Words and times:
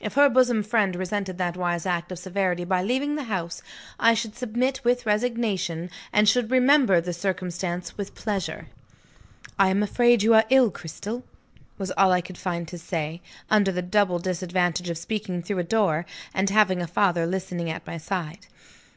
If 0.00 0.14
her 0.14 0.28
bosom 0.28 0.62
friend 0.62 0.94
resented 0.94 1.36
that 1.38 1.56
wise 1.56 1.84
act 1.84 2.12
of 2.12 2.20
severity 2.20 2.64
by 2.64 2.80
leaving 2.84 3.16
the 3.16 3.24
house, 3.24 3.60
I 3.98 4.14
should 4.14 4.36
submit 4.36 4.80
with 4.84 5.04
resignation, 5.04 5.90
and 6.12 6.28
should 6.28 6.52
remember 6.52 7.00
the 7.00 7.12
circumstance 7.12 7.98
with 7.98 8.14
pleasure. 8.14 8.68
"I 9.58 9.70
am 9.70 9.82
afraid 9.82 10.22
you 10.22 10.32
are 10.34 10.44
ill, 10.48 10.70
Cristel?" 10.70 11.24
was 11.76 11.90
all 11.98 12.12
I 12.12 12.20
could 12.20 12.38
find 12.38 12.68
to 12.68 12.78
say, 12.78 13.20
under 13.50 13.72
the 13.72 13.82
double 13.82 14.20
disadvantage 14.20 14.90
of 14.90 14.96
speaking 14.96 15.42
through 15.42 15.58
a 15.58 15.64
door, 15.64 16.06
and 16.32 16.50
having 16.50 16.80
a 16.80 16.86
father 16.86 17.26
listening 17.26 17.68
at 17.68 17.84
my 17.84 17.98
side. 17.98 18.46